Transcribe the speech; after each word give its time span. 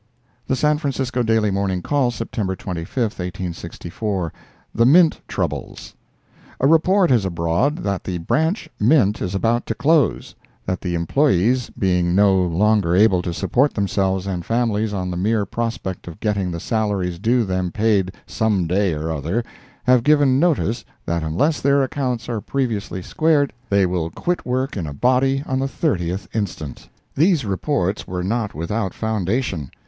The 0.47 0.55
San 0.55 0.79
Francisco 0.79 1.21
Daily 1.21 1.51
Morning 1.51 1.83
Call, 1.83 2.09
September 2.09 2.55
25, 2.55 3.03
1864 3.13 4.33
THE 4.73 4.85
MINT 4.87 5.21
TROUBLES 5.27 5.93
A 6.59 6.65
report 6.65 7.11
is 7.11 7.23
abroad 7.23 7.83
that 7.83 8.03
the 8.03 8.17
Branch 8.17 8.67
Mint 8.79 9.21
is 9.21 9.35
about 9.35 9.67
to 9.67 9.75
close—that 9.75 10.81
the 10.81 10.95
employees, 10.95 11.69
being 11.77 12.15
no 12.15 12.35
longer 12.35 12.95
able 12.95 13.21
to 13.21 13.31
support 13.31 13.75
themselves 13.75 14.25
and 14.25 14.43
families 14.43 14.91
on 14.91 15.11
the 15.11 15.17
mere 15.17 15.45
prospect 15.45 16.07
of 16.07 16.19
getting 16.19 16.49
the 16.49 16.59
salaries 16.59 17.19
due 17.19 17.43
them 17.43 17.71
paid 17.71 18.11
some 18.25 18.65
day 18.65 18.93
or 18.95 19.11
other, 19.11 19.43
have 19.83 20.03
given 20.03 20.39
notice 20.39 20.83
that 21.05 21.21
unless 21.21 21.61
their 21.61 21.83
accounts 21.83 22.27
are 22.27 22.41
previously 22.41 23.03
squared, 23.03 23.53
they 23.69 23.85
will 23.85 24.09
quit 24.09 24.47
work 24.47 24.75
in 24.75 24.87
a 24.87 24.95
body 24.95 25.43
on 25.45 25.59
the 25.59 25.67
30th 25.67 26.27
instant. 26.33 26.89
These 27.13 27.45
reports 27.45 28.07
were 28.07 28.23
not 28.23 28.55
without 28.55 28.95
foundation. 28.95 29.69